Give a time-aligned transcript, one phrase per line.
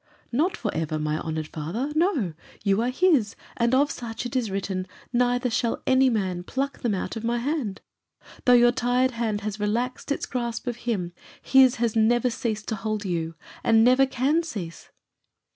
[0.31, 1.91] "Not for ever, my honoured father.
[1.93, 6.79] No; you are his, and of such it is written, 'Neither shall any man pluck
[6.79, 7.81] them out of my hand.'
[8.45, 12.75] Though your tired hand has relaxed its grasp of him, his has never ceased to
[12.77, 14.89] hold you, and never can cease."